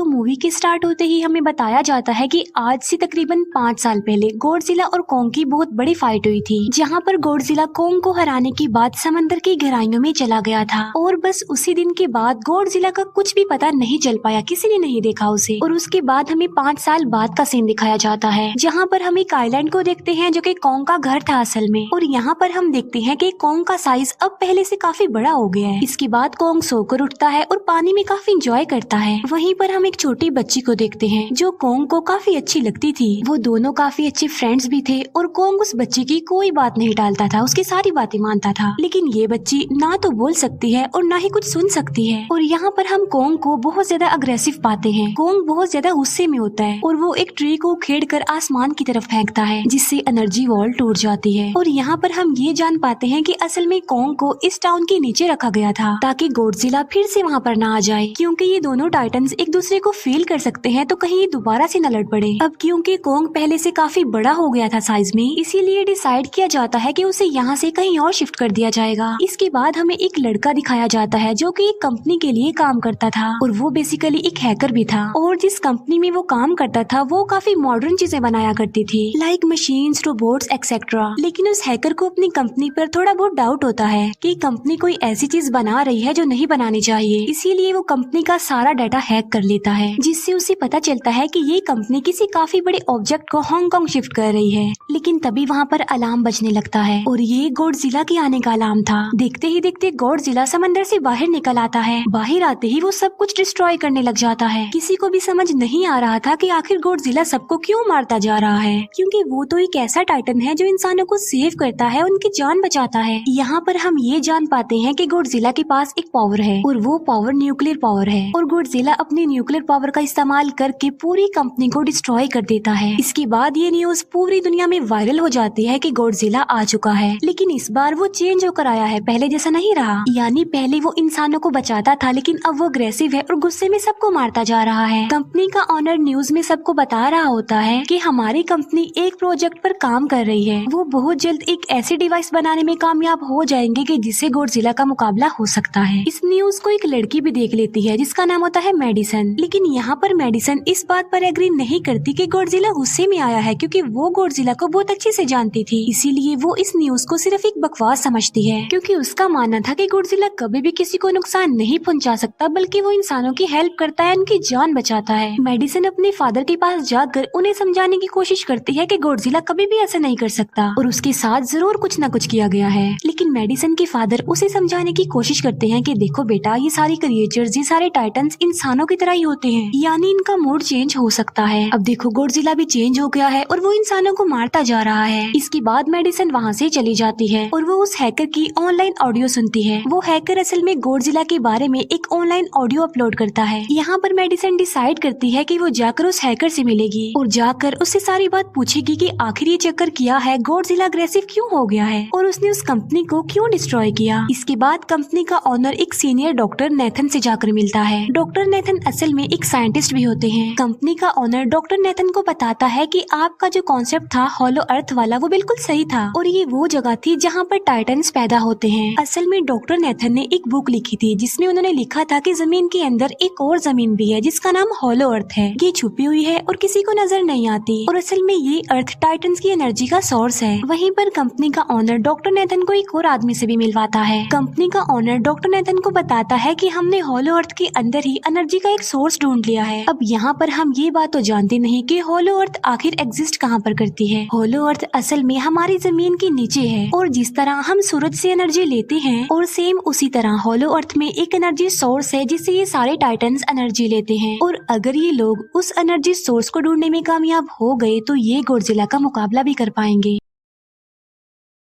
[0.00, 3.80] तो मूवी के स्टार्ट होते ही हमें बताया जाता है कि आज से तकरीबन पाँच
[3.80, 8.00] साल पहले गोडजिला और कोंग की बहुत बड़ी फाइट हुई थी, जहाँ पर गोडजिला कोंग
[8.02, 11.92] को हराने के बाद समंदर की गहराइयों में चला गया था। और बस उसी दिन
[11.92, 15.58] के बाद गोडजिला का कुछ भी पता नहीं चल पाया, किसी ने नहीं देखा उसे।
[15.62, 19.18] और उसके बाद हमें पाँच साल बाद का सीन दिखाया जाता है, जहाँ पर हम
[19.18, 22.36] एक आइलैंड को देखते हैं जो की कोंग का घर था असल में। और यहाँ
[22.40, 25.68] पर हम देखते हैं की कोंग का साइज़ अब पहले से काफ़ी बड़ा हो गया
[25.68, 29.54] है। इसके बाद कोंग सोकर उठता है और पानी में काफ़ी इंजॉय करता है। वहीं
[29.54, 33.22] पर हम एक छोटी बच्ची को देखते हैं, जो कोंग को काफ़ी अच्छी लगती थी।
[33.26, 36.94] वो दोनों काफ़ी अच्छे फ्रेंड्स भी थे और कोंग उस बच्ची की कोई बात नहीं
[36.94, 40.84] टालता था, उसकी सारी बातें मानता था। लेकिन ये बच्ची ना तो बोल सकती है
[40.86, 44.08] और ना ही कुछ सुन सकती है। और यहाँ पर हम कोंग को बहुत ज़्यादा
[44.08, 47.74] अग्रेसिव पाते हैं। कोंग बहुत ज़्यादा गुस्से में होता है और वो एक ट्री को
[47.82, 51.96] खेड़ कर आसमान की तरफ़ फेंकता है, जिससे एनर्जी वॉल टूट जाती है। और यहाँ
[51.96, 55.28] पर हम ये जान पाते हैं कि असल में कोंग को इस टाउन के नीचे
[55.28, 58.88] रखा गया था, ताकि गोडजिला फिर से वहाँ पर ना आ जाए, क्योंकि ये दोनों
[58.90, 62.36] टाइटन्स एक दूसरे को फील कर सकते हैं तो कहीं दोबारा से न लड़ पड़े।
[62.42, 66.46] अब क्योंकि कोंग पहले से काफ़ी बड़ा हो गया था साइज़ में, इसीलिए डिसाइड किया
[66.48, 69.94] जाता है कि उसे यहाँ से कहीं और शिफ्ट कर दिया जाएगा। इसके बाद हमें
[69.96, 73.50] एक लड़का दिखाया जाता है, जो कि एक कंपनी के लिए काम करता था, और
[73.52, 77.24] वो बेसिकली एक हैकर भी था। और जिस कंपनी में वो काम करता था, वो
[77.24, 82.28] काफ़ी मॉडर्न चीज़ें बनाया करती थी लाइक मशीन रोबोट्स एक्सेट्रा लेकिन उस हैकर को अपनी
[82.28, 86.14] कंपनी पर थोड़ा बहुत डाउट होता है कि कंपनी कोई ऐसी चीज़ बना रही है
[86.14, 90.32] जो नहीं बनानी चाहिए। इसीलिए वो कंपनी का सारा डाटा हैक कर लेता है, जिससे
[90.32, 94.32] उसे पता चलता है कि ये कंपनी किसी काफ़ी बड़े ऑब्जेक्ट को हांगकांग शिफ्ट कर
[94.32, 98.40] रही है। लेकिन तभी वहाँ पर अलार्म बजने लगता है और ये गोडजिला के आने
[98.40, 102.66] का अलार्म था। देखते ही देखते गोडजिला समंदर से बाहर निकल आता है। बाहर आते
[102.66, 105.98] ही वो सब कुछ डिस्ट्रॉय करने लग जाता है। किसी को भी समझ नहीं आ
[105.98, 109.76] रहा था कि आखिर गोडजिला सबको क्यों मारता जा रहा है। क्योंकि वो तो एक
[109.76, 113.76] ऐसा टाइटन है जो इंसानों को सेव करता है, उनकी जान बचाता है। यहाँ पर
[113.76, 116.98] हम ये जान पाते हैं की कि गोडजिला के पास एक पावर है और वो
[116.98, 121.82] पावर न्यूक्लियर पावर है और गोडजिला अपनी न्यूक्लियर पावर का इस्तेमाल करके पूरी कंपनी को
[121.82, 125.78] डिस्ट्रॉय कर देता है। इसके बाद ये न्यूज़ पूरी दुनिया में वायरल हो जाती है
[125.78, 129.50] कि गोडजिला आ चुका है। लेकिन इस बार वो चेंज होकर आया है, पहले जैसा
[129.50, 133.36] नहीं रहा। यानी पहले वो इंसानों को बचाता था, लेकिन अब वो अग्रेसिव है और
[133.36, 137.22] गुस्से में सबको मारता जा रहा है। कंपनी का ऑनर न्यूज़ में सबको बता रहा
[137.22, 141.42] होता है कि हमारी कंपनी एक प्रोजेक्ट पर काम कर रही है। वो बहुत जल्द
[141.42, 145.80] एक ऐसी डिवाइस बनाने में कामयाब हो जाएँगे कि जिससे गोडजिला का मुकाबला हो सकता
[145.80, 149.36] है। इस न्यूज़ को एक लड़की भी देख लेती है, जिसका नाम होता है मेडिसन
[149.52, 153.38] लेकिन यहाँ पर मेडिसन इस बात पर एग्री नहीं करती कि गोडजिला गुस्से में आया
[153.38, 157.16] है, क्योंकि वो गोडजिला को बहुत अच्छे से जानती थी। इसीलिए वो इस न्यूज़ को
[157.16, 161.10] सिर्फ़ एक बकवास समझती है। क्योंकि उसका मानना था कि गोडजिला कभी भी किसी को
[161.10, 165.34] नुकसान नहीं पहुँचा सकता, बल्कि वो इंसानों की हेल्प करता है, उनकी जान बचाता है।
[165.40, 169.66] मेडिसन अपने फादर के पास जाकर उन्हें समझाने की कोशिश करती है कि गोडजिला कभी
[169.66, 172.88] भी ऐसा नहीं कर सकता, और उसके साथ ज़रूर कुछ न कुछ किया गया है।
[173.06, 176.96] लेकिन मेडिसन के फादर उसे समझाने की कोशिश करते हैं कि देखो बेटा, ये सारी
[176.98, 181.08] क्रिएचर्स ये सारे टाइटन्स इंसानों की तरह ही होते हैं। यानी इनका मूड चेंज हो
[181.10, 184.62] सकता है। अब देखो गोडजिला भी चेंज हो गया है और वो इंसानों को मारता
[184.62, 188.26] जा रहा है। इसके बाद मेडिसन वहाँ से चली जाती है और वो उस हैकर
[188.26, 192.48] की ऑनलाइन ऑडियो सुनती है। वो हैकर असल में गोडजिला के बारे में एक ऑनलाइन
[192.56, 196.48] ऑडियो अपलोड करता है। यहाँ पर मेडिसन डिसाइड करती है कि वो जाकर उस हैकर
[196.48, 200.36] से मिलेगी और जाकर उससे सारी बात पूछेगी कि आखिर ये चक्कर किया है?
[200.38, 202.08] गोडजिला अग्रेसिव क्यों हो गया है?
[202.14, 204.26] और उसने उस कंपनी को क्यों डिस्ट्रॉय किया?
[204.30, 208.78] इसके बाद कंपनी का ऑनर एक सीनियर डॉक्टर नेथन से जाकर मिलता है। डॉक्टर नेथन
[208.86, 212.86] असल में एक साइंटिस्ट भी होते हैं। कंपनी का ऑनर डॉक्टर नेथन को बताता है
[212.86, 216.66] कि आपका जो कॉन्सेप्ट था हॉलो अर्थ वाला, वो बिल्कुल सही था। और ये वो
[216.68, 220.70] जगह थी जहाँ पर टाइटन्स पैदा होते हैं। असल में डॉक्टर नेथन ने एक बुक
[220.70, 224.20] लिखी थी, जिसमें उन्होंने लिखा था कि ज़मीन के अंदर एक और ज़मीन भी है,
[224.20, 227.84] जिसका नाम हॉलो अर्थ है। ये छुपी हुई है और किसी को नज़र नहीं आती।
[227.88, 231.62] और असल में ये अर्थ टाइटन्स की एनर्जी का सोर्स है। वहीं पर कंपनी का
[231.70, 235.48] ऑनर डॉक्टर नेथन को एक और आदमी से भी मिलवाता है। कंपनी का ऑनर डॉक्टर
[235.48, 239.09] नेथन को बताता है कि हमने हॉलो अर्थ के अंदर ही एनर्जी का एक सोर्स
[239.20, 242.58] ढूंढ लिया है। अब यहाँ पर हम ये बात तो जानते नहीं कि होलो अर्थ
[242.66, 246.88] आखिर एग्जिस्ट कहाँ पर करती है। होलो अर्थ असल में हमारी ज़मीन के नीचे है
[246.94, 250.96] और जिस तरह हम सूरज से एनर्जी लेते हैं और सेम उसी तरह होलो अर्थ
[250.96, 255.10] में एक एनर्जी सोर्स है जिससे ये सारे टाइटन एनर्जी लेते हैं। और अगर ये
[255.12, 259.42] लोग उस एनर्जी सोर्स को ढूँढने में कामयाब हो गए तो ये गोडजिला का मुकाबला
[259.42, 260.18] भी कर पाएँगे।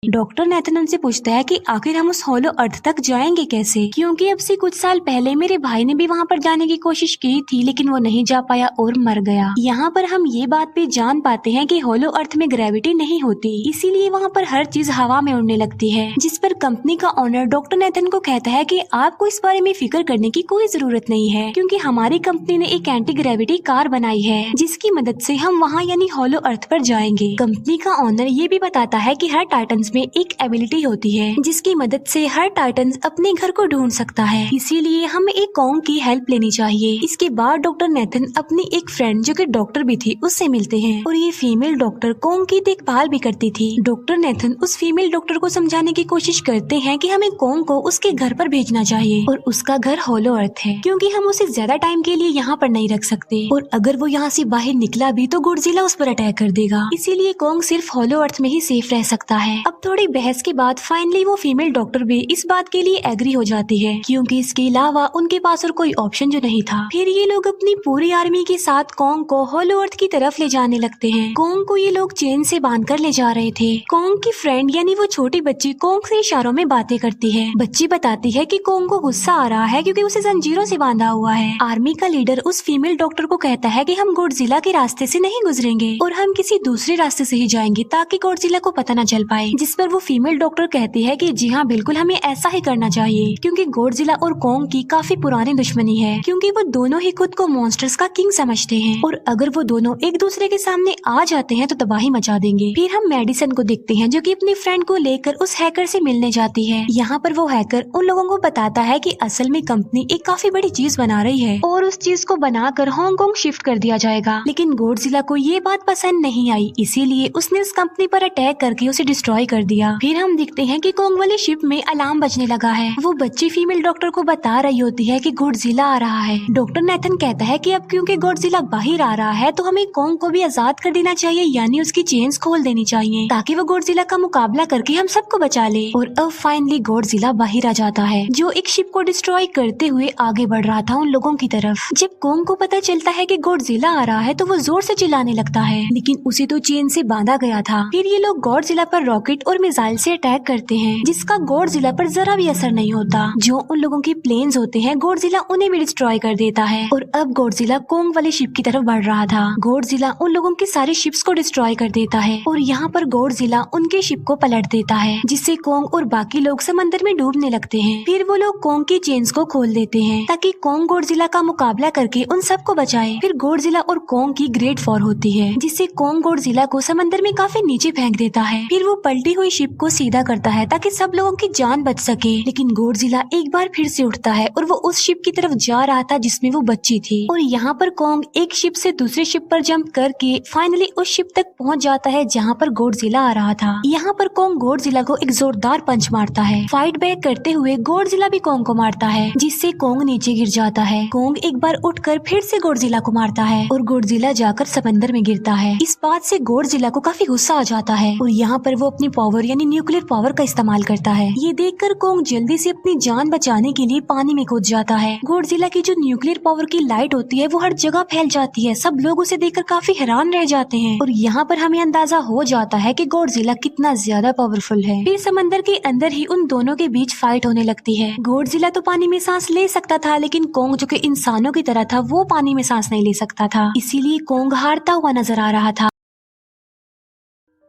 [0.04, 3.86] डॉक्टर नेथन उनसे पूछता है कि आखिर हम उस होलो अर्थ तक जाएँगे कैसे?
[3.94, 7.14] क्योंकि अब से कुछ साल पहले मेरे भाई ने भी वहाँ पर जाने की कोशिश
[7.14, 10.72] की थी, लेकिन वो नहीं जा पाया और मर गया। यहाँ पर हम ये बात
[10.76, 14.64] भी जान पाते हैं कि होलो अर्थ में ग्रेविटी नहीं होती, इसीलिए वहाँ पर हर
[14.64, 18.50] चीज़ हवा में उड़ने लगती है, जिस पर कंपनी का ऑनर डॉक्टर नेथन को कहता
[18.50, 22.18] है की आपको इस बारे में फ़िक्र करने की कोई ज़रूरत नहीं है, क्यूँकी हमारी
[22.18, 26.38] कंपनी ने एक एंटी ग्रेविटी कार बनाई है, जिसकी मदद ऐसी हम वहाँ यानी होलो
[26.38, 30.20] अर्थ पर जाएँगे। कंपनी का ऑनर ये भी बताता है की हर टाइटन टाइटन्स में
[30.20, 34.48] एक एबिलिटी होती है, जिसकी मदद से हर टाइटन अपने घर को ढूंढ सकता है।
[34.54, 39.22] इसीलिए हमें एक कॉन्ग की हेल्प लेनी चाहिए। इसके बाद डॉक्टर नेथन अपनी एक फ्रेंड
[39.24, 43.08] जो कि डॉक्टर भी थी, उससे मिलते हैं। और ये फीमेल डॉक्टर कॉन्ग की देखभाल
[43.08, 47.08] भी करती थी। डॉक्टर नेथन उस फीमेल डॉक्टर को समझाने की कोशिश करते हैं की
[47.08, 51.08] हमें कॉन्ग को उसके घर पर भेजना चाहिए। और उसका घर होलो अर्थ है, क्योंकि
[51.08, 54.28] हम उसे ज़्यादा टाइम के लिए यहाँ पर नहीं रख सकते। और अगर वो यहाँ
[54.30, 58.20] से बाहर निकला भी तो गुड़जिला उस पर अटैक कर देगा। इसीलिए कॉन्ग सिर्फ़ होलो
[58.20, 61.70] अर्थ में ही सेफ़ रह सकता है। अब थोड़ी बहस के बाद फाइनली वो फीमेल
[61.70, 65.64] डॉक्टर भी इस बात के लिए एग्री हो जाती है, क्योंकि इसके अलावा उनके पास
[65.64, 69.24] और कोई ऑप्शन जो नहीं था। फिर ये लोग अपनी पूरी आर्मी के साथ कॉन्ग
[69.26, 72.60] को होलो अर्थ की तरफ़ ले जाने लगते हैं। कॉन्ग को ये लोग चेन से
[72.60, 76.18] बाँध कर ले जा रहे थे। कॉन्ग की फ्रेंड यानी वो छोटी बच्ची कॉन्ग से
[76.20, 79.82] इशारों में बातें करती है। बच्ची बताती है कि कॉन्ग को गुस्सा आ रहा है
[79.82, 83.68] क्योंकि उसे जंजीरों से बांधा हुआ है। आर्मी का लीडर उस फीमेल डॉक्टर को कहता
[83.68, 87.36] है कि हम गोडजिला के रास्ते से नहीं गुजरेंगे और हम किसी दूसरे रास्ते से
[87.36, 91.02] ही जाएँगे ताकि गोडजिला को पता न चल पाए जिस पर वो फीमेल डॉक्टर कहती
[91.02, 94.82] है कि जी हाँ बिल्कुल हमें ऐसा ही करना चाहिए, क्योंकि गोडजिला और कोंग की
[94.82, 99.00] काफ़ी पुरानी दुश्मनी है, क्योंकि वो दोनों ही खुद को मॉन्स्टर्स का किंग समझते हैं।
[99.04, 102.72] और अगर वो दोनों एक दूसरे के सामने आ जाते हैं तो तबाही मचा देंगे।
[102.74, 106.00] फिर हम मेडिसन को देखते हैं, जो कि अपनी फ्रेंड को लेकर उस हैकर से
[106.00, 109.60] मिलने जाती है। यहाँ पर वो हैकर उन लोगों को बताता है कि असल में
[109.64, 113.62] कंपनी एक काफ़ी बड़ी चीज़ बना रही है, और उस चीज़ को बनाकर हांगकांग शिफ्ट
[113.62, 118.06] कर दिया जाएगा। लेकिन गोडजिला को ये बात पसंद नहीं आई, इसीलिए उसने उस कंपनी
[118.06, 121.64] पर अटैक करके उसे डिस्ट्रॉय कर दिया। फिर हम देखते हैं कि कोंग वाली शिप
[121.64, 125.30] में अलार्म बजने लगा है। वो बच्ची फीमेल डॉक्टर को बता रही होती है कि
[125.32, 129.30] गोडजिला आ रहा है। डॉक्टर नेथन कहता है कि अब क्योंकि गोडजिला बाहर आ रहा
[129.32, 132.84] है तो हमें कोंग को भी आज़ाद कर देना चाहिए, यानी उसकी चेन्स खोल देनी
[132.84, 137.32] चाहिए, ताकि वो गोडजिला का मुकाबला करके हम सबको बचा ले। और अब फाइनली गोडजिला
[137.34, 140.96] बाहर आ जाता है, जो एक शिप को डिस्ट्रॉय करते हुए आगे बढ़ रहा था
[140.96, 144.34] उन लोगों की तरफ़। जब कोंग को पता चलता है कि गोडजिला आ रहा है
[144.34, 147.82] तो वो ज़ोर से चिल्लाने लगता है, लेकिन उसे तो चेन से बांधा गया था।
[147.90, 152.08] फिर ये लोग गोडजिला पर रॉकेट और मिसाइल से अटैक करते हैं, जिसका गोडजिला पर
[152.08, 155.78] जरा भी असर नहीं होता। जो उन लोगों की प्लेन्स होते हैं गोडजिला उन्हें भी
[155.78, 159.54] डिस्ट्रॉय कर देता है। और अब गोडजिला कोंग वाले शिप की तरफ़ बढ़ रहा था।
[159.58, 163.64] गोडजिला उन लोगों की सारी शिप्स को डिस्ट्रॉय कर देता है। और यहाँ पर गोडजिला
[163.74, 167.80] उनके शिप को पलट देता है, जिससे कोंग और बाकी लोग समंदर में डूबने लगते
[167.80, 171.42] हैं। फिर वो लोग कोंग की चेन्स को खोल देते हैं, ताकि कोंग गोडजिला का
[171.42, 175.86] मुकाबला करके उन सबको बचाए। फिर गोडजिला और कोंग की ग्रेट फॉर होती है, जिससे
[175.86, 179.76] कोंग गोडजिला को समंदर में काफ़ी नीचे फेंक देता है। फिर वो पलटी हुई शिप
[179.80, 183.70] को सीधा करता है ताकि सब लोगों की जान बच सके। लेकिन गोडजिला एक बार
[183.76, 186.60] फिर से उठता है और वो उस शिप की तरफ़ जा रहा था जिसमें वो
[186.62, 190.88] बच्ची थी। और यहाँ पर कोंग एक शिप से दूसरे शिप पर जंप करके फाइनली
[190.98, 194.56] उस शिप तक पहुँच जाता है जहाँ पर गोडजिला आ रहा था। यहाँ पर कोंग
[194.58, 198.74] गोडजिला को एक जोरदार पंच मारता है। फाइट बैक करते हुए गोडजिला भी कोंग को
[198.74, 203.00] मारता है, जिससे कोंग नीचे गिर जाता है। कोंग एक बार उठकर फिर से गोडजिला
[203.00, 207.00] को मारता है और गोडजिला जाकर समंदर में गिरता है। इस बात से गोडजिला को
[207.00, 210.42] काफ़ी गुस्सा आ जाता है और यहाँ पर वो अपनी पावर यानी न्यूक्लियर पावर का
[210.44, 214.44] इस्तेमाल करता है। ये देखकर कोंग जल्दी से अपनी जान बचाने के लिए पानी में
[214.46, 218.02] कूद जाता है। गोडजिला की जो न्यूक्लियर पावर की लाइट होती है, वो हर जगह
[218.02, 221.58] फैल जाती है। सब लोग उसे देखकर काफ़ी हैरान रह जाते हैं। और यहाँ पर
[221.58, 226.12] हमें अंदाज़ा हो जाता है कि गोडजिला कितना ज़्यादा पावरफुल है। फिर समंदर के अंदर
[226.12, 229.66] ही उन दोनों के बीच फाइट होने लगती है। गोडजिला तो पानी में सांस ले
[229.68, 233.04] सकता था, लेकिन कोंग जो कि इंसानों की तरह था, वो पानी में सांस नहीं
[233.04, 235.88] ले सकता था। इसीलिए कोंग हारता हुआ नज़र आ रहा था।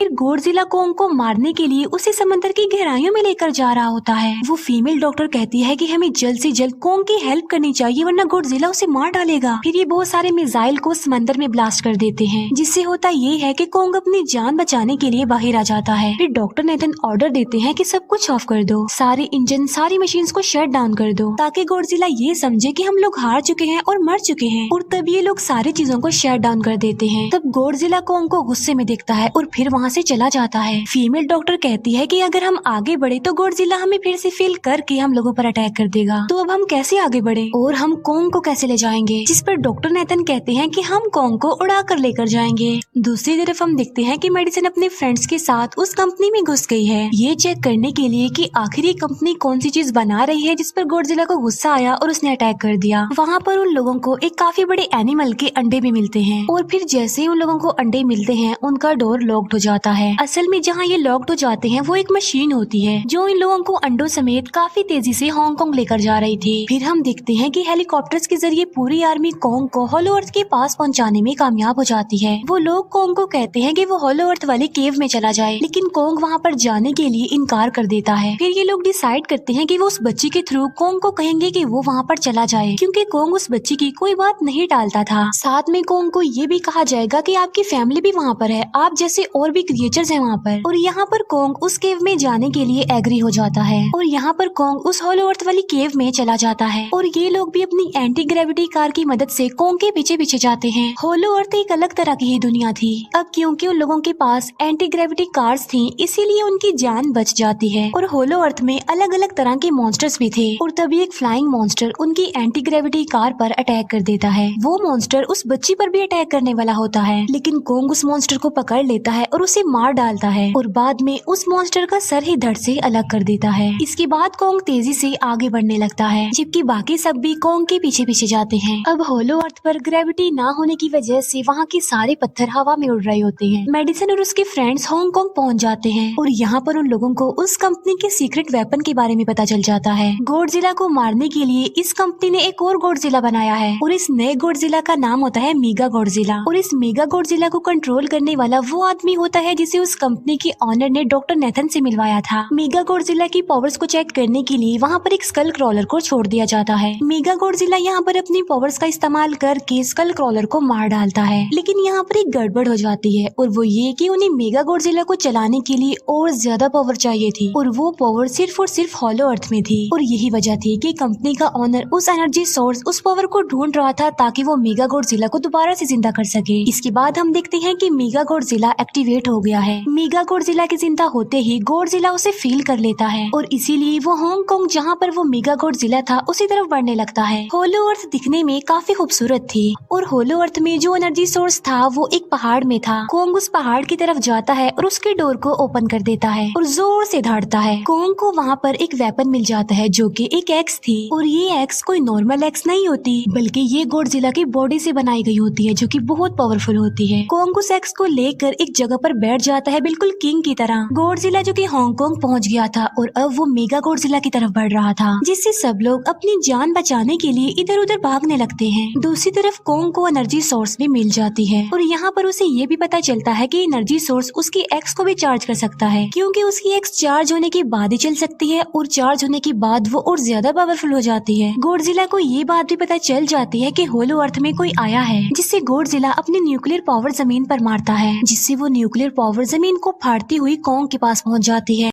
[0.08, 4.14] फिर गोडजिला को मारने के लिए उसे समंदर की गहराइयों में लेकर जा रहा होता
[4.14, 7.72] है। वो फीमेल डॉक्टर कहती है कि हमें जल्द से जल्द कोंग की हेल्प करनी
[7.74, 11.84] चाहिए, वरना गोडजिला उसे मार डालेगा। फिर ये बहुत सारे मिसाइल को समंदर में ब्लास्ट
[11.84, 15.56] कर देते हैं, जिससे होता ये है कि कोंग अपनी जान बचाने के लिए बाहर
[15.56, 18.86] आ जाता है। फिर डॉक्टर नेथन ऑर्डर देते हैं कि सब कुछ ऑफ़ कर दो।
[18.92, 22.98] सारे इंजन, सारी मशीन को शट डाउन कर दो, ताकि गोडजिला ये समझे की हम
[22.98, 26.12] लोग हार चुके हैं और मर चुके हैं। और तब ये लोग सारी चीज़ों को
[26.12, 29.70] शट डाउन कर देते हैं। तब गोडजिला कोंग को गुस्से में देखता है और फिर
[29.70, 33.34] वहाँ से चला जाता है। फीमेल डॉक्टर कहती है कि अगर हम आगे बढ़े तो
[33.34, 36.66] गोडजिला हमें फिर से फेल करके हम लोगों पर अटैक कर देगा। तो अब हम
[36.66, 37.50] कैसे आगे बढ़े?
[37.56, 39.26] और हम कोंग को कैसे ले जाएँगे?
[39.28, 43.46] जिस पर डॉक्टर नेतन कहते हैं कि हम कोंग को उड़ा कर लेकर जाएँगे। दूसरी
[43.46, 46.86] तरफ़ हम देखते हैं कि मेडिसिन अपने फ्रेंड्स के साथ उस कंपनी में घुस गई
[46.86, 50.44] है। ये चेक करने के लिए कि आखिर ये कंपनी कौन सी चीज़ बना रही
[50.44, 53.68] है जिस पर गोडजिला को गुस्सा आया और उसने अटैक कर दिया। वहाँ पर उन
[53.68, 57.28] लोगों को एक काफ़ी बड़े एनिमल के अंडे भी मिलते हैं। और फिर जैसे ही
[57.28, 60.86] उन लोगों को अंडे मिलते हैं, उनका डोर लॉक्ड हो जाता है। असल में जहाँ
[60.86, 64.08] ये लॉक्ड हो जाते हैं, वो एक मशीन होती है, जो इन लोगों को अंडों
[64.08, 68.28] समेत काफ़ी तेज़ी से हांगकांग लेकर जा रही थी। फिर हम देखते हैं कि हेलीकॉप्टर्स
[68.28, 72.18] के ज़रिए पूरी आर्मी कॉन्ग को होलो अर्थ के पास पहुँचाने में कामयाब हो जाती
[72.18, 75.32] है। वो लोग कॉन्ग को कहते हैं कि वो होलो अर्थ वाले केव में चला
[75.32, 78.84] जाए, लेकिन कोंग वहाँ पर जाने के लिए इनकार कर देता है। फिर ये लोग
[78.84, 82.04] डिसाइड करते हैं कि वो उस बच्ची के थ्रू कोंग को कहेंगे कि वो वहाँ
[82.04, 85.82] पर चला जाए, क्योंकि कोंग उस बच्ची की कोई बात नहीं डालता था। साथ में
[85.84, 89.24] कोंग को ये भी कहा जाएगा कि आपकी फैमिली भी वहाँ पर है, आप जैसे
[89.36, 92.66] और भी क्रिएचर्स है वहाँ पर। और यहाँ पर कोंग उस केव में जाने के
[92.66, 96.12] लिए एग्री हो जाता है। और यहाँ पर कोंग उस होलो अर्थ वाली केव में
[96.12, 99.78] चला जाता है। और ये लोग भी अपनी एंटी ग्रेविटी कार की मदद से कोंग
[99.78, 103.26] के पीछे पीछे जाते हैं। होलो अर्थ एक अलग तरह की ही दुनिया थी। अब
[103.34, 107.92] क्योंकि उन लोगों के पास एंटी ग्रेविटी कार्स थी, इसीलिए उनकी जान बच जाती है।
[107.96, 111.48] और होलो अर्थ में अलग अलग तरह के मॉन्स्टर्स भी थे। और तभी एक फ्लाइंग
[111.48, 115.90] मॉन्स्टर उनकी एंटी ग्रेविटी कार पर अटैक कर देता है। वो मॉन्स्टर उस बच्ची पर
[115.90, 119.42] भी अटैक करने वाला होता है। लेकिन कोंग उस मॉन्स्टर को पकड़ लेता है और
[119.42, 123.10] उसे मार डालता है और बाद में उस मॉन्स्टर का सर ही धड़ से अलग
[123.12, 127.18] कर देता है। इसके बाद कोंग तेज़ी से आगे बढ़ने लगता है, जबकि बाकी सब
[127.18, 130.90] भी कोंग के पीछे पीछे जाते हैं। अब होलो अर्थ पर ग्रेविटी ना होने की
[130.90, 134.44] वजह से वहाँ के सारे पत्थर हवा में उड़ रहे होते हैं। मेडिसन और उसके
[134.46, 138.52] फ्रेंड्स हांगकांग पहुँच जाते हैं और यहाँ पर उन लोगों को उस कंपनी के सीक्रेट
[138.52, 142.30] वेपन के बारे में पता चल जाता है। गोडजिला को मारने के लिए इस कंपनी
[142.30, 145.88] ने एक और गोडजिला बनाया है और इस नए गोडजिला का नाम होता है मीगा
[145.90, 149.94] गोडजिला और इस मेगा गोडजिला को कंट्रोल करने वाला वो आदमी होता है जिसे उस
[149.98, 154.12] कंपनी के ऑनर ने डॉक्टर नेथन से मिलवाया था। मेगा गोडजिला की पावर्स को चेक
[154.12, 157.78] करने के लिए वहाँ पर एक स्कल क्रॉलर को छोड़ दिया जाता है। मेगा गोडजिला
[157.78, 162.04] यहाँ पर अपनी पावर्स का इस्तेमाल करके स्कल क्रॉलर को मार डालता है। लेकिन यहाँ
[162.04, 165.60] पर एक गड़बड़ हो जाती है और वो ये की उन्हें मेगा गोडजिला को चलाने
[165.68, 169.48] के लिए और ज़्यादा पावर चाहिए थी और वो पावर सिर्फ़ और सिर्फ़ हॉलो अर्थ
[169.52, 173.26] में थी। और यही वजह थी की कंपनी का ऑनर उस एनर्जी सोर्स उस पावर
[173.28, 176.92] को ढूंढ रहा था ताकि वो मेगा गोडजिला को दोबारा से ज़िंदा कर सके। इसके
[176.92, 181.04] बाद हम देखते हैं कि मेगा गोडजिला एक्टिवेट हो गया। है। मेगा गोडजिला की ज़िंदा
[181.06, 185.24] होते ही गोडजिला उसे फील कर लेता है। और इसीलिए वो हांगकांग जहाँ पर वो
[185.24, 189.76] मेगा गोडजिला था, उसी तरफ़ बढ़ने लगता है। होलो अर्थ दिखने में काफ़ी खूबसूरत थी।
[189.92, 193.48] और होलो अर्थ में जो एनर्जी सोर्स था, वो एक पहाड़ में था। कोंग उस
[193.48, 197.06] पहाड़ की तरफ़ जाता है और उसके डोर को ओपन कर देता है और ज़ोर
[197.06, 200.50] से धाड़ता है। कोंग को वहाँ पर एक वेपन मिल जाता है, जो कि एक
[200.50, 204.80] एक्स थी। और ये एक्स कोई नॉर्मल एक्स नहीं होती, बल्कि ये गोडजिला की बॉडी
[204.80, 208.06] से बनाई गई होती है, जो कि बहुत पावरफुल होती है। कोंग उस एक्स को
[208.06, 212.16] लेकर एक जगह पर बैठ जाता है बिल्कुल किंग की तरह। गोडजिला जो कि हांगकांग
[212.22, 215.80] पहुँच गया था और अब वो मेगा गोडजिला की तरफ़ बढ़ रहा था, जिससे सब
[215.82, 220.08] लोग अपनी जान बचाने के लिए इधर उधर भागने लगते हैं। दूसरी तरफ़ कोंग को
[220.08, 223.48] एनर्जी सोर्स भी मिल जाती है और यहाँ पर उसे ये भी पता चलता है
[223.48, 227.34] की एनर्जी सोर्स उसकी एक्स को भी चार्ज कर सकता है, क्यूँकी उसकी एक्स चार्ज
[227.34, 230.52] होने के बाद ही चल सकती है और चार्ज होने के बाद वो और ज़्यादा
[230.54, 234.18] पावरफुल हो जाती है। गोडजिला को ये बात भी पता चल जाती है की होलो
[234.20, 238.56] अर्थ में कोई आया है, जिससे गोडजिला अपने न्यूक्लियर पावर ज़मीन पर मारता है, जिससे
[238.56, 241.92] वो न्यूक्लियर पावर ज़मीन को फाड़ती हुई कॉन्ग के पास पहुँच जाती है?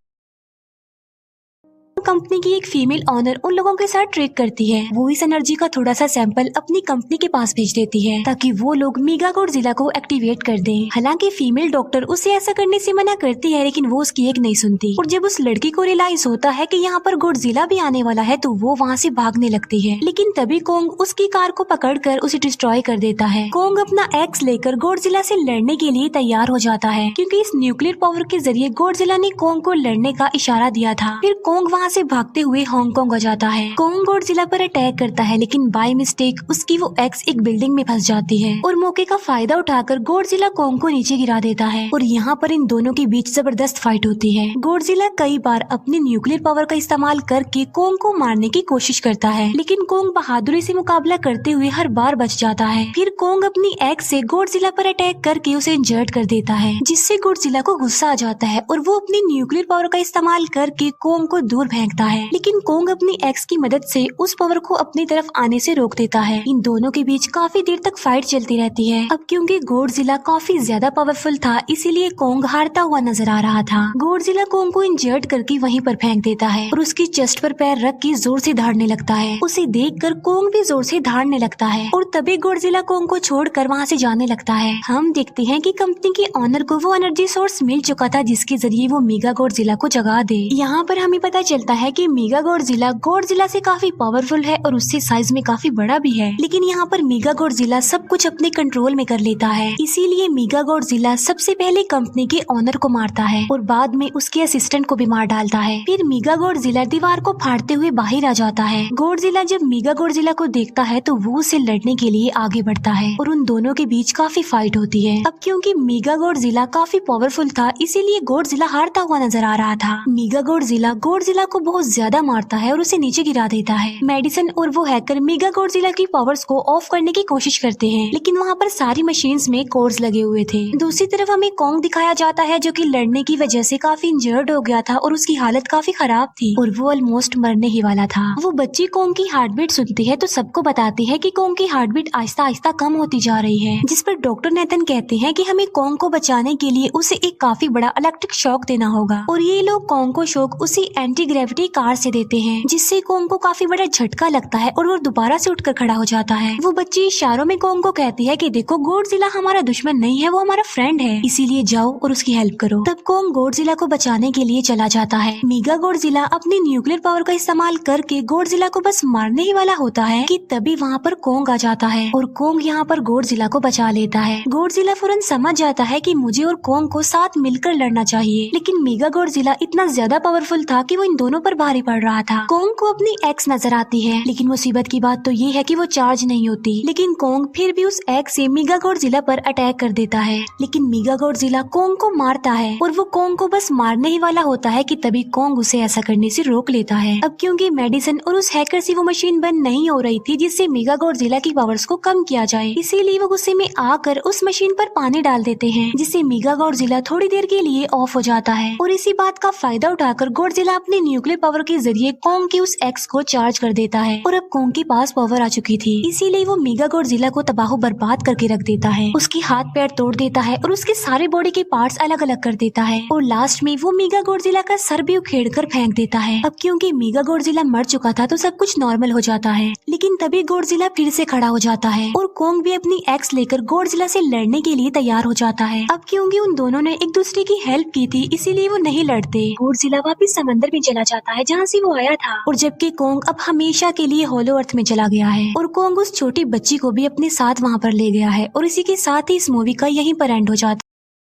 [2.06, 5.54] कंपनी की एक फीमेल ऑनर उन लोगों के साथ ट्रेक करती है। वो इस एनर्जी
[5.54, 9.32] का थोड़ा सा सैंपल अपनी कंपनी के पास भेज देती है, ताकि वो लोग मीगा
[9.46, 13.62] जिला को एक्टिवेट कर दे। हालाँकि फीमेल डॉक्टर उसे ऐसा करने से मना करती है,
[13.64, 16.76] लेकिन वो उसकी एक नहीं सुनती। और जब उस लड़की को रियलाइज़ होता है कि
[16.76, 20.32] यहाँ पर जिला भी आने वाला है तो वो वहाँ से भागने लगती है। लेकिन
[20.36, 24.42] तभी कोंग उसकी कार को पकड़ कर उसे डिस्ट्रॉय कर देता है। कोंग अपना एक्स
[24.42, 28.38] लेकर जिला से लड़ने के लिए तैयार हो जाता है, क्योंकि इस न्यूक्लियर पावर के
[28.38, 32.40] ज़रिए जिला ने कोंग को लड़ने का इशारा दिया था। फिर कोंग वहाँ से भागते
[32.42, 36.76] हुए हांगकांग हो जाता है। कोंग जिला पर अटैक करता है, लेकिन बाय मिस्टेक उसकी
[36.78, 40.78] वो एक्स एक बिल्डिंग में फंस जाती है और मौके का फ़ायदा उठाकर जिला कोंग
[40.80, 44.32] को नीचे गिरा देता है और यहाँ पर इन दोनों के बीच ज़बरदस्त फाइट होती
[44.32, 44.52] है।
[44.84, 49.28] जिला कई बार अपने न्यूक्लियर पावर का इस्तेमाल करके कोंग को मारने की कोशिश करता
[49.30, 53.44] है, लेकिन कोंग बहादुरी से मुकाबला करते हुए हर बार बच जाता है। फिर कोंग
[53.44, 57.74] अपनी एक्स से जिला पर अटैक करके उसे इंजर्ट कर देता है, जिससे जिला को
[57.76, 61.68] गुस्सा आ जाता है और वो अपनी न्यूक्लियर पावर का इस्तेमाल करके कोंग को दूर
[61.84, 65.58] फेंकता है। लेकिन कोंग अपनी एक्स की मदद से उस पावर को अपनी तरफ़ आने
[65.60, 69.06] से रोक देता है। इन दोनों के बीच काफ़ी देर तक फाइट चलती रहती है।
[69.12, 69.58] अब क्योंकि
[69.94, 73.82] जिला काफ़ी ज़्यादा पावरफुल था, इसीलिए कोंग हारता हुआ नज़र आ रहा था।
[74.24, 77.78] जिला कोंग को इंजर्ड करके वहीं पर फेंक देता है और उसकी चेस्ट पर पैर
[77.78, 81.38] रख के ज़ोर से धाड़ने लगता है। उसे देख कर कोंग भी ज़ोर से धाड़ने
[81.38, 85.12] लगता है और तभी जिला कोंग को छोड़ कर वहाँ से जाने लगता है। हम
[85.12, 88.88] देखते हैं की कंपनी के ऑनर को वो एनर्जी सोर्स मिल चुका था जिसके ज़रिए
[88.88, 92.90] वो मीगा जिला को जगा दे। यहाँ पर हमें पता चलता है कि मीगा जिला
[93.24, 96.86] जिला से काफ़ी पावरफुल है और उससे साइज़ में काफ़ी बड़ा भी है। लेकिन यहाँ
[96.86, 101.54] पर मीगा जिला सब कुछ अपने कंट्रोल में कर लेता है। इसीलिए मीगा जिला सबसे
[101.54, 105.26] पहले कंपनी के ऑनर को मारता है और बाद में उसके असिस्टेंट को भी मार
[105.26, 109.62] डालता है। फिर मीगा जिला दीवार को फाड़ते हुए बाहर आ जाता है। जिला जब
[109.64, 113.28] मीगा जिला को देखता है तो वो उसे लड़ने के लिए आगे बढ़ता है और
[113.30, 117.72] उन दोनों के बीच काफ़ी फाइट होती है। अब क्योंकि मीगा जिला काफ़ी पावरफुल था,
[117.80, 120.92] इसीलिए जिला हारता हुआ नज़र आ रहा था। मीगा जिला
[121.24, 124.84] जिला को बहुत ज़्यादा मारता है और उसे नीचे गिरा देता है। मेडिसन और वो
[124.84, 128.68] हैकर मेगा गोडजिला की पावर्स को ऑफ़ करने की कोशिश करते हैं, लेकिन वहाँ पर
[128.70, 132.72] सारी मशीन में कोर्स लगे हुए थे। दूसरी तरफ़ हमें कॉन्ग दिखाया जाता है, जो
[132.72, 136.28] की लड़ने की वजह से काफ़ी इंजर्ड हो गया था और उसकी हालत काफ़ी खराब
[136.32, 140.04] थी और वो ऑलमोस्ट मरने ही वाला था। वो बच्ची कॉन्ग की हार्ट बीट सुनती
[140.04, 143.38] है तो सबको बताती है की कॉन्ग की हार्ट बीट आहिस्ता आहिस्ता कम होती जा
[143.38, 146.88] रही है, जिस पर डॉक्टर नेतन कहते हैं की हमें कॉन्ग को बचाने के लिए
[146.94, 150.82] उसे एक काफ़ी बड़ा इलेक्ट्रिक शॉक देना होगा। और ये लोग कॉन्ग को शॉक उसी
[150.98, 154.86] एंटी ग्रेविटी कार से देते हैं, जिससे कॉन्ग को काफ़ी बड़ा झटका लगता है और
[154.86, 158.26] वो दोबारा से उठकर खड़ा हो जाता है। वो बच्ची इशारों में कॉन्ग को कहती
[158.26, 162.12] है कि देखो गोडजिला हमारा दुश्मन नहीं है, वो हमारा फ्रेंड है। इसीलिए जाओ और
[162.12, 166.22] उसकी हेल्प करो। तब कॉन्ग गोडजिला को बचाने के लिए चला जाता है। मीगा गोडजिला
[166.34, 170.38] अपनी न्यूक्लियर पावर का इस्तेमाल करके गोडजिला को बस मारने ही वाला होता है कि
[170.50, 174.20] तभी वहाँ पर कोंग आ जाता है और कोंग यहाँ पर गोडजिला को बचा लेता
[174.20, 178.50] है। गोडजिला फ़ौरन समझ जाता है कि मुझे और कोंग को साथ मिलकर लड़ना चाहिए,
[178.54, 182.22] लेकिन मीगा गोडजिला इतना ज़्यादा पावरफुल था कि वो इन दोनों पर भारी पड़ रहा
[182.22, 185.62] था। कोंग को अपनी एक्स नज़र आती है, लेकिन मुसीबत की बात तो ये है
[185.62, 189.38] कि वो चार्ज नहीं होती। लेकिन कोंग फिर भी उस एक्स से मीगा जिला पर
[189.38, 193.48] अटैक कर देता है। लेकिन मीगा जिला कोंग को मारता है, और वो कोंग को
[193.48, 196.96] बस मारने ही वाला होता है कि तभी कोंग उसे ऐसा करने से रोक लेता
[196.96, 200.36] है। अब क्योंकि मेडिसिन और उस हैकर से वो मशीन बंद नहीं हो रही थी,
[200.36, 204.40] जिससे मेगा जिला की पावर्स को कम किया जाए, इसीलिए वो गुस्से में आकर उस
[204.44, 208.20] मशीन पर पानी डाल देते हैं, जिससे मेगा गोडजिला थोड़ी देर के लिए ऑफ़ हो
[208.22, 212.48] जाता है। और इसी बात का फ़ायदा उठाकर गोडजिला अपने न्यूक्लियर पावर के ज़रिए कोंग
[212.52, 215.46] की उस एक्स को चार्ज कर देता है। और अब कोंग के पास पावर आ
[215.48, 219.64] चुकी थी। इसीलिए वो मेगा गोडजिला को तबाह बर्बाद करके रख देता है। उसके हाथ
[219.74, 223.00] पैर तोड़ देता है और उसके सारे बॉडी के पार्ट अलग अलग कर देता है।
[223.12, 226.56] और लास्ट में वो मेगा गोडजिला का सर भी उखेड़ कर फेंक देता है। अब
[226.60, 230.42] क्योंकि मेगा गोडजिला मर चुका था तो सब कुछ नॉर्मल हो जाता है। लेकिन तभी
[230.42, 234.20] गोडजिला फिर से खड़ा हो जाता है। और कोंग भी अपनी एक्स लेकर गोडजिला से
[234.20, 237.60] लड़ने के लिए तैयार हो जाता है। अब क्योंकि उन दोनों ने एक दूसरे की
[237.66, 241.66] हेल्प की थी, इसीलिए वो नहीं लड़ते। गोडजिला वापिस समंदर में चला जाता है, जहाँ
[241.66, 245.08] से वो आया था। और जबकि कोंग अब हमेशा के लिए होलो अर्थ में चला
[245.08, 248.30] गया है। और कोंग उस छोटी बच्ची को भी अपने साथ वहाँ पर ले गया
[248.30, 250.93] है। और इसी के साथ ही इस मूवी का यही पर एंड हो जाता है